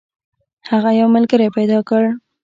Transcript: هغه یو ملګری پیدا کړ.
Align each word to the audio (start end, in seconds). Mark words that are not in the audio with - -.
هغه 0.69 0.89
یو 0.99 1.07
ملګری 1.15 1.47
پیدا 1.57 1.79
کړ. 1.89 2.03